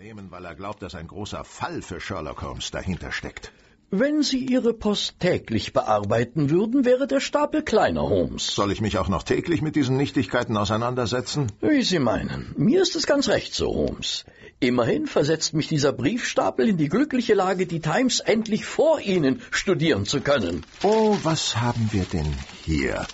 lähmen, 0.00 0.30
weil 0.30 0.46
er 0.46 0.54
glaubt, 0.54 0.82
dass 0.82 0.94
ein 0.94 1.08
großer 1.08 1.44
Fall 1.44 1.82
für 1.82 2.00
Sherlock 2.00 2.40
Holmes 2.40 2.70
dahinter 2.70 3.12
steckt. 3.12 3.52
Wenn 3.90 4.22
Sie 4.22 4.38
Ihre 4.38 4.72
Post 4.72 5.20
täglich 5.20 5.74
bearbeiten 5.74 6.48
würden, 6.48 6.86
wäre 6.86 7.06
der 7.06 7.20
Stapel 7.20 7.62
kleiner, 7.62 8.08
Holmes. 8.08 8.46
Soll 8.46 8.72
ich 8.72 8.80
mich 8.80 8.96
auch 8.96 9.08
noch 9.08 9.24
täglich 9.24 9.60
mit 9.60 9.76
diesen 9.76 9.98
Nichtigkeiten 9.98 10.56
auseinandersetzen? 10.56 11.52
Wie 11.60 11.82
Sie 11.82 11.98
meinen. 11.98 12.54
Mir 12.56 12.80
ist 12.80 12.96
es 12.96 13.06
ganz 13.06 13.28
recht 13.28 13.52
so, 13.52 13.74
Holmes. 13.74 14.24
Immerhin 14.58 15.06
versetzt 15.06 15.52
mich 15.52 15.68
dieser 15.68 15.92
Briefstapel 15.92 16.66
in 16.66 16.78
die 16.78 16.88
glückliche 16.88 17.34
Lage, 17.34 17.66
die 17.66 17.80
Times 17.80 18.20
endlich 18.20 18.64
vor 18.64 19.00
Ihnen 19.00 19.42
studieren 19.50 20.06
zu 20.06 20.22
können. 20.22 20.64
Oh, 20.82 21.18
was 21.24 21.60
haben 21.60 21.90
wir 21.92 22.04
denn 22.04 22.32
hier? 22.64 23.06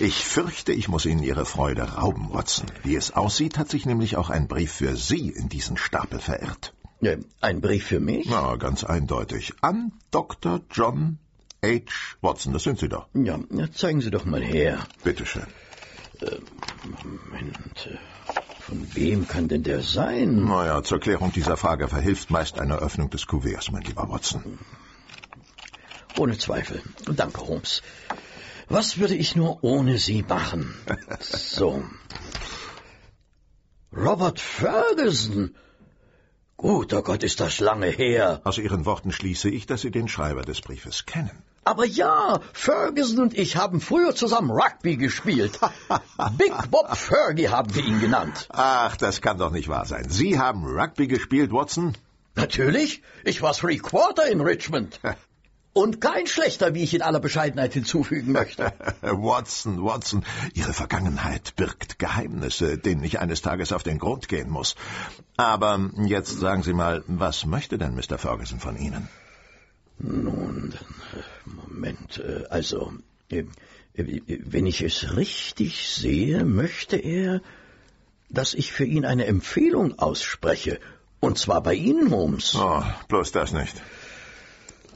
Ich 0.00 0.24
fürchte, 0.24 0.72
ich 0.72 0.88
muss 0.88 1.06
Ihnen 1.06 1.22
Ihre 1.22 1.44
Freude 1.44 1.82
rauben, 1.82 2.32
Watson. 2.32 2.66
Wie 2.84 2.94
es 2.94 3.12
aussieht, 3.12 3.58
hat 3.58 3.68
sich 3.68 3.84
nämlich 3.84 4.16
auch 4.16 4.30
ein 4.30 4.46
Brief 4.46 4.72
für 4.72 4.96
Sie 4.96 5.28
in 5.30 5.48
diesen 5.48 5.76
Stapel 5.76 6.20
verirrt. 6.20 6.72
Äh, 7.00 7.18
Ein 7.40 7.60
Brief 7.60 7.86
für 7.86 7.98
mich? 8.00 8.26
Na, 8.28 8.54
ganz 8.56 8.84
eindeutig. 8.84 9.54
An 9.60 9.92
Dr. 10.12 10.60
John 10.70 11.18
H. 11.64 11.80
Watson, 12.20 12.52
das 12.52 12.62
sind 12.62 12.78
Sie 12.78 12.88
doch. 12.88 13.08
Ja, 13.14 13.38
zeigen 13.72 14.00
Sie 14.00 14.10
doch 14.10 14.24
mal 14.24 14.42
her. 14.42 14.86
Bitteschön. 15.02 15.46
Moment, 16.84 17.86
äh, 17.86 17.98
von 18.60 18.94
wem 18.94 19.26
kann 19.26 19.48
denn 19.48 19.62
der 19.64 19.82
sein? 19.82 20.44
Naja, 20.44 20.82
zur 20.82 21.00
Klärung 21.00 21.32
dieser 21.32 21.56
Frage 21.56 21.88
verhilft 21.88 22.30
meist 22.30 22.58
eine 22.58 22.76
Öffnung 22.76 23.10
des 23.10 23.26
Kuverts, 23.26 23.70
mein 23.70 23.82
lieber 23.82 24.08
Watson. 24.08 24.58
Ohne 26.16 26.36
Zweifel. 26.38 26.82
Danke, 27.14 27.40
Holmes. 27.46 27.82
Was 28.68 28.98
würde 28.98 29.14
ich 29.14 29.34
nur 29.34 29.64
ohne 29.64 29.98
Sie 29.98 30.22
machen? 30.22 30.74
So. 31.20 31.82
Robert 33.96 34.40
Ferguson. 34.40 35.54
Guter 36.58 37.02
Gott, 37.02 37.22
ist 37.22 37.40
das 37.40 37.60
lange 37.60 37.86
her. 37.86 38.40
Aus 38.44 38.58
Ihren 38.58 38.84
Worten 38.84 39.12
schließe 39.12 39.48
ich, 39.48 39.66
dass 39.66 39.80
Sie 39.80 39.90
den 39.90 40.08
Schreiber 40.08 40.42
des 40.42 40.60
Briefes 40.60 41.06
kennen. 41.06 41.42
Aber 41.64 41.86
ja, 41.86 42.40
Ferguson 42.52 43.20
und 43.20 43.38
ich 43.38 43.56
haben 43.56 43.80
früher 43.80 44.14
zusammen 44.14 44.50
Rugby 44.50 44.96
gespielt. 44.96 45.58
Big 46.36 46.52
Bob 46.70 46.96
Fergie 46.96 47.48
haben 47.48 47.74
wir 47.74 47.84
ihn 47.84 48.00
genannt. 48.00 48.48
Ach, 48.50 48.96
das 48.96 49.20
kann 49.20 49.38
doch 49.38 49.50
nicht 49.50 49.68
wahr 49.68 49.84
sein. 49.86 50.08
Sie 50.08 50.38
haben 50.38 50.64
Rugby 50.64 51.06
gespielt, 51.06 51.52
Watson? 51.52 51.96
Natürlich, 52.34 53.02
ich 53.24 53.42
war 53.42 53.52
Three 53.52 53.78
Quarter 53.78 54.28
in 54.28 54.40
Richmond. 54.40 55.00
Und 55.78 56.00
kein 56.00 56.26
schlechter, 56.26 56.74
wie 56.74 56.82
ich 56.82 56.92
in 56.92 57.02
aller 57.02 57.20
Bescheidenheit 57.20 57.72
hinzufügen 57.72 58.32
möchte. 58.32 58.72
Watson, 59.00 59.84
Watson, 59.84 60.24
Ihre 60.52 60.72
Vergangenheit 60.72 61.54
birgt 61.54 62.00
Geheimnisse, 62.00 62.78
denen 62.78 63.04
ich 63.04 63.20
eines 63.20 63.42
Tages 63.42 63.70
auf 63.70 63.84
den 63.84 64.00
Grund 64.00 64.26
gehen 64.26 64.50
muss. 64.50 64.74
Aber 65.36 65.78
jetzt 66.04 66.36
sagen 66.40 66.64
Sie 66.64 66.72
mal, 66.72 67.04
was 67.06 67.46
möchte 67.46 67.78
denn 67.78 67.94
Mr. 67.94 68.18
Ferguson 68.18 68.58
von 68.58 68.76
Ihnen? 68.76 69.08
Nun, 70.00 70.74
Moment, 71.44 72.18
äh, 72.18 72.42
also, 72.50 72.92
äh, 73.30 73.44
äh, 73.94 74.20
wenn 74.26 74.66
ich 74.66 74.82
es 74.82 75.14
richtig 75.14 75.94
sehe, 75.94 76.44
möchte 76.44 76.96
er, 76.96 77.40
dass 78.30 78.54
ich 78.54 78.72
für 78.72 78.84
ihn 78.84 79.04
eine 79.04 79.26
Empfehlung 79.26 79.96
ausspreche. 80.00 80.80
Und 81.20 81.38
zwar 81.38 81.62
bei 81.62 81.74
Ihnen, 81.74 82.10
Holmes. 82.10 82.56
Oh, 82.56 82.82
bloß 83.06 83.30
das 83.30 83.52
nicht. 83.52 83.80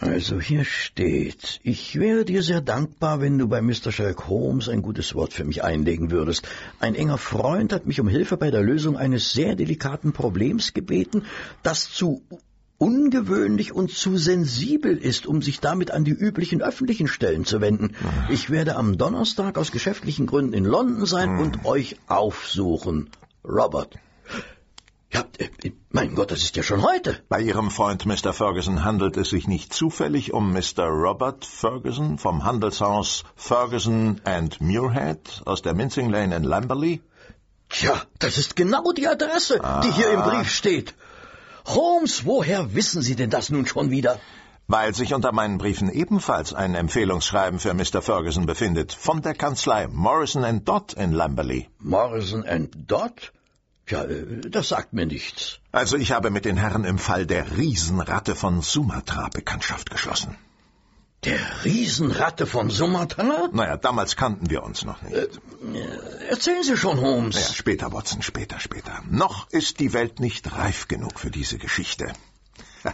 Also 0.02 0.40
hier 0.40 0.64
steht, 0.64 1.60
ich 1.62 1.94
wäre 1.96 2.24
dir 2.24 2.42
sehr 2.42 2.60
dankbar, 2.60 3.20
wenn 3.20 3.38
du 3.38 3.46
bei 3.46 3.62
Mr. 3.62 3.92
Sherlock 3.92 4.26
Holmes 4.26 4.68
ein 4.68 4.82
gutes 4.82 5.14
Wort 5.14 5.32
für 5.32 5.44
mich 5.44 5.62
einlegen 5.62 6.10
würdest. 6.10 6.48
Ein 6.80 6.96
enger 6.96 7.18
Freund 7.18 7.72
hat 7.72 7.86
mich 7.86 8.00
um 8.00 8.08
Hilfe 8.08 8.36
bei 8.36 8.50
der 8.50 8.62
Lösung 8.62 8.96
eines 8.96 9.32
sehr 9.32 9.54
delikaten 9.54 10.12
Problems 10.12 10.74
gebeten, 10.74 11.24
das 11.62 11.88
zu 11.88 12.20
ungewöhnlich 12.78 13.72
und 13.72 13.92
zu 13.92 14.16
sensibel 14.16 14.96
ist, 14.96 15.24
um 15.28 15.40
sich 15.40 15.60
damit 15.60 15.92
an 15.92 16.02
die 16.02 16.10
üblichen 16.10 16.62
öffentlichen 16.62 17.06
Stellen 17.06 17.44
zu 17.44 17.60
wenden. 17.60 17.94
Ich 18.28 18.50
werde 18.50 18.74
am 18.74 18.98
Donnerstag 18.98 19.56
aus 19.56 19.70
geschäftlichen 19.70 20.26
Gründen 20.26 20.52
in 20.52 20.64
London 20.64 21.06
sein 21.06 21.38
und 21.38 21.64
euch 21.64 21.94
aufsuchen. 22.08 23.08
Robert. 23.44 24.00
Ja, 25.12 25.24
äh, 25.38 25.72
mein 25.90 26.14
Gott, 26.14 26.30
das 26.30 26.42
ist 26.42 26.56
ja 26.56 26.62
schon 26.62 26.82
heute. 26.82 27.22
Bei 27.28 27.40
Ihrem 27.40 27.70
Freund 27.70 28.06
Mr. 28.06 28.32
Ferguson 28.32 28.82
handelt 28.82 29.18
es 29.18 29.28
sich 29.28 29.46
nicht 29.46 29.74
zufällig 29.74 30.32
um 30.32 30.52
Mr. 30.52 30.86
Robert 30.86 31.44
Ferguson 31.44 32.16
vom 32.16 32.44
Handelshaus 32.44 33.24
Ferguson 33.36 34.20
and 34.24 34.60
Muirhead 34.62 35.42
aus 35.44 35.60
der 35.60 35.74
Mincing 35.74 36.08
Lane 36.08 36.34
in 36.34 36.44
Lamberley? 36.44 37.02
Tja, 37.68 38.02
das 38.18 38.38
ist 38.38 38.56
genau 38.56 38.92
die 38.92 39.06
Adresse, 39.06 39.60
die 39.84 39.92
hier 39.92 40.12
im 40.12 40.22
Brief 40.22 40.50
steht. 40.50 40.94
Holmes, 41.66 42.24
woher 42.24 42.74
wissen 42.74 43.02
Sie 43.02 43.14
denn 43.14 43.30
das 43.30 43.50
nun 43.50 43.66
schon 43.66 43.90
wieder? 43.90 44.18
Weil 44.66 44.94
sich 44.94 45.12
unter 45.12 45.32
meinen 45.32 45.58
Briefen 45.58 45.90
ebenfalls 45.90 46.54
ein 46.54 46.74
Empfehlungsschreiben 46.74 47.58
für 47.58 47.74
Mr. 47.74 48.00
Ferguson 48.00 48.46
befindet, 48.46 48.92
von 48.92 49.20
der 49.20 49.34
Kanzlei 49.34 49.88
Morrison 49.88 50.44
and 50.44 50.66
Dodd 50.66 50.94
in 50.94 51.12
Lamberley. 51.12 51.68
Morrison 51.78 52.46
and 52.46 52.90
Dodd? 52.90 53.32
Tja, 53.86 54.04
äh, 54.04 54.40
das 54.48 54.68
sagt 54.68 54.92
mir 54.92 55.06
nichts. 55.06 55.58
Also 55.72 55.96
ich 55.96 56.12
habe 56.12 56.30
mit 56.30 56.44
den 56.44 56.56
Herren 56.56 56.84
im 56.84 56.98
Fall 56.98 57.26
der 57.26 57.56
Riesenratte 57.56 58.34
von 58.34 58.62
Sumatra 58.62 59.28
Bekanntschaft 59.28 59.90
geschlossen. 59.90 60.36
Der 61.24 61.38
Riesenratte 61.64 62.46
von 62.46 62.68
Sumatra? 62.68 63.48
Naja, 63.52 63.76
damals 63.76 64.16
kannten 64.16 64.50
wir 64.50 64.64
uns 64.64 64.84
noch 64.84 65.02
nicht. 65.02 65.40
Erzählen 66.28 66.64
Sie 66.64 66.76
schon, 66.76 67.00
Holmes. 67.00 67.36
Ja, 67.36 67.54
später, 67.54 67.92
Watson, 67.92 68.22
später, 68.22 68.58
später. 68.58 69.02
Noch 69.08 69.48
ist 69.50 69.78
die 69.78 69.92
Welt 69.92 70.18
nicht 70.18 70.52
reif 70.52 70.88
genug 70.88 71.20
für 71.20 71.30
diese 71.30 71.58
Geschichte. 71.58 72.12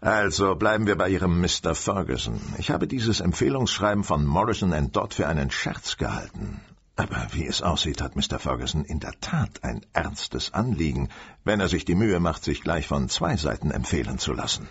also 0.00 0.54
bleiben 0.54 0.86
wir 0.86 0.96
bei 0.96 1.10
Ihrem 1.10 1.42
Mr. 1.42 1.74
Ferguson. 1.74 2.40
Ich 2.56 2.70
habe 2.70 2.86
dieses 2.86 3.20
Empfehlungsschreiben 3.20 4.02
von 4.02 4.24
Morrison 4.24 4.72
and 4.72 4.96
Dodd 4.96 5.12
für 5.12 5.28
einen 5.28 5.50
Scherz 5.50 5.98
gehalten. 5.98 6.62
Aber 6.96 7.26
wie 7.32 7.46
es 7.46 7.60
aussieht, 7.60 8.00
hat 8.00 8.14
Mr. 8.14 8.38
Ferguson 8.38 8.84
in 8.84 9.00
der 9.00 9.18
Tat 9.20 9.64
ein 9.64 9.84
ernstes 9.92 10.52
Anliegen, 10.52 11.08
wenn 11.42 11.58
er 11.58 11.68
sich 11.68 11.84
die 11.84 11.96
Mühe 11.96 12.20
macht, 12.20 12.44
sich 12.44 12.60
gleich 12.60 12.86
von 12.86 13.08
zwei 13.08 13.36
Seiten 13.36 13.72
empfehlen 13.72 14.18
zu 14.18 14.32
lassen. 14.32 14.68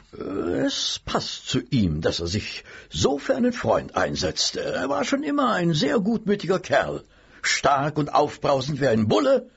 Es 0.66 1.02
passt 1.04 1.48
zu 1.48 1.60
ihm, 1.70 2.00
dass 2.00 2.22
er 2.22 2.28
sich 2.28 2.64
so 2.90 3.18
für 3.18 3.36
einen 3.36 3.52
Freund 3.52 3.98
einsetzt. 3.98 4.56
Er 4.56 4.88
war 4.88 5.04
schon 5.04 5.24
immer 5.24 5.52
ein 5.52 5.74
sehr 5.74 6.00
gutmütiger 6.00 6.60
Kerl. 6.60 7.04
Stark 7.42 7.98
und 7.98 8.14
aufbrausend 8.14 8.80
wie 8.80 8.88
ein 8.88 9.10
Bulle, 9.10 9.50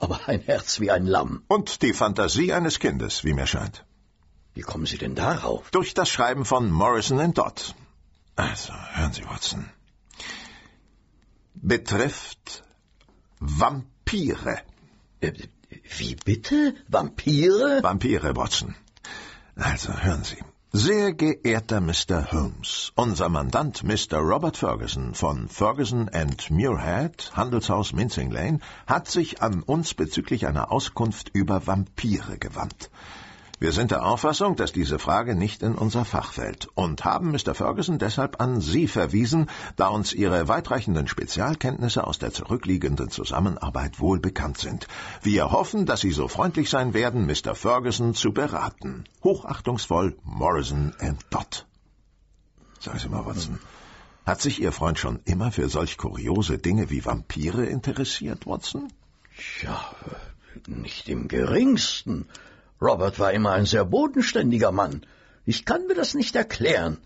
aber 0.00 0.20
ein 0.26 0.40
Herz 0.40 0.80
wie 0.80 0.90
ein 0.90 1.06
Lamm. 1.06 1.44
Und 1.46 1.82
die 1.82 1.92
Fantasie 1.92 2.52
eines 2.52 2.80
Kindes, 2.80 3.22
wie 3.22 3.32
mir 3.32 3.46
scheint. 3.46 3.84
Wie 4.54 4.62
kommen 4.62 4.86
Sie 4.86 4.98
denn 4.98 5.14
darauf? 5.14 5.70
Durch 5.70 5.94
das 5.94 6.08
Schreiben 6.08 6.44
von 6.44 6.68
Morrison 6.70 7.20
and 7.20 7.38
Dodd. 7.38 7.76
Also, 8.34 8.72
hören 8.94 9.12
Sie, 9.12 9.24
Watson. 9.24 9.70
Betrifft 11.64 12.64
Vampire. 13.38 14.62
Äh, 15.20 15.32
Wie 15.96 16.16
bitte? 16.16 16.74
Vampire? 16.88 17.80
Vampire, 17.84 18.34
Watson. 18.34 18.74
Also, 19.54 19.92
hören 19.92 20.24
Sie. 20.24 20.38
Sehr 20.72 21.12
geehrter 21.12 21.80
Mr. 21.80 22.32
Holmes, 22.32 22.90
unser 22.96 23.28
Mandant 23.28 23.84
Mr. 23.84 24.18
Robert 24.18 24.56
Ferguson 24.56 25.14
von 25.14 25.48
Ferguson 25.48 26.08
and 26.08 26.50
Muirhead, 26.50 27.30
Handelshaus 27.36 27.92
Mincing 27.92 28.32
Lane, 28.32 28.58
hat 28.88 29.06
sich 29.08 29.40
an 29.40 29.62
uns 29.62 29.94
bezüglich 29.94 30.48
einer 30.48 30.72
Auskunft 30.72 31.30
über 31.32 31.64
Vampire 31.64 32.38
gewandt. 32.38 32.90
Wir 33.62 33.70
sind 33.70 33.92
der 33.92 34.04
Auffassung, 34.04 34.56
dass 34.56 34.72
diese 34.72 34.98
Frage 34.98 35.36
nicht 35.36 35.62
in 35.62 35.76
unser 35.76 36.04
Fach 36.04 36.32
fällt 36.32 36.66
und 36.74 37.04
haben 37.04 37.30
Mr. 37.30 37.54
Ferguson 37.54 38.00
deshalb 38.00 38.40
an 38.40 38.60
Sie 38.60 38.88
verwiesen, 38.88 39.48
da 39.76 39.86
uns 39.86 40.12
Ihre 40.12 40.48
weitreichenden 40.48 41.06
Spezialkenntnisse 41.06 42.04
aus 42.04 42.18
der 42.18 42.32
zurückliegenden 42.32 43.08
Zusammenarbeit 43.08 44.00
wohl 44.00 44.18
bekannt 44.18 44.58
sind. 44.58 44.88
Wir 45.22 45.52
hoffen, 45.52 45.86
dass 45.86 46.00
Sie 46.00 46.10
so 46.10 46.26
freundlich 46.26 46.70
sein 46.70 46.92
werden, 46.92 47.24
Mr. 47.24 47.54
Ferguson 47.54 48.14
zu 48.14 48.32
beraten. 48.32 49.04
Hochachtungsvoll 49.22 50.16
Morrison 50.24 50.92
and 50.98 51.24
Dodd. 51.30 51.64
Sagen 52.80 52.98
Sie 52.98 53.08
mal, 53.08 53.24
Watson, 53.26 53.60
hat 54.26 54.40
sich 54.40 54.60
Ihr 54.60 54.72
Freund 54.72 54.98
schon 54.98 55.20
immer 55.24 55.52
für 55.52 55.68
solch 55.68 55.98
kuriose 55.98 56.58
Dinge 56.58 56.90
wie 56.90 57.04
Vampire 57.04 57.64
interessiert, 57.64 58.44
Watson? 58.44 58.92
Ja, 59.62 59.94
nicht 60.66 61.08
im 61.08 61.28
geringsten. 61.28 62.26
Robert 62.82 63.20
war 63.20 63.32
immer 63.32 63.52
ein 63.52 63.66
sehr 63.66 63.84
bodenständiger 63.84 64.72
Mann. 64.72 65.02
Ich 65.44 65.64
kann 65.64 65.86
mir 65.86 65.94
das 65.94 66.14
nicht 66.14 66.34
erklären. 66.34 66.98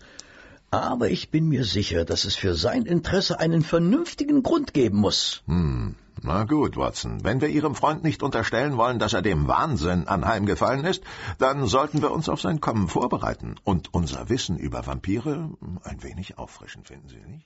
Aber 0.71 1.09
ich 1.09 1.29
bin 1.29 1.47
mir 1.47 1.63
sicher, 1.63 2.03
dass 2.03 2.25
es 2.25 2.35
für 2.35 2.55
sein 2.55 2.85
Interesse 2.85 3.39
einen 3.39 3.61
vernünftigen 3.61 4.41
Grund 4.43 4.73
geben 4.73 4.97
muss. 4.97 5.43
Hm, 5.45 5.95
na 6.21 6.43
gut, 6.45 6.77
Watson. 6.77 7.23
Wenn 7.23 7.41
wir 7.41 7.49
Ihrem 7.49 7.75
Freund 7.75 8.03
nicht 8.03 8.23
unterstellen 8.23 8.75
wollen, 8.75 8.97
dass 8.97 9.13
er 9.13 9.21
dem 9.21 9.47
Wahnsinn 9.47 10.07
anheimgefallen 10.07 10.83
ist, 10.83 11.03
dann 11.37 11.67
sollten 11.67 12.01
wir 12.01 12.11
uns 12.11 12.27
auf 12.27 12.41
sein 12.41 12.59
Kommen 12.59 12.87
vorbereiten 12.87 13.55
und 13.63 13.93
unser 13.93 14.29
Wissen 14.29 14.57
über 14.57 14.85
Vampire 14.87 15.51
ein 15.83 16.03
wenig 16.03 16.37
auffrischen, 16.37 16.83
finden 16.83 17.07
Sie 17.07 17.19
nicht? 17.19 17.45